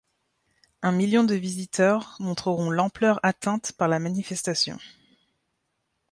Un 0.81 0.91
million 0.93 1.23
de 1.23 1.35
visiteurs 1.35 2.15
montreront 2.19 2.71
l’ampleur 2.71 3.19
atteinte 3.21 3.71
par 3.73 3.87
la 3.87 3.99
manifestation. 3.99 4.79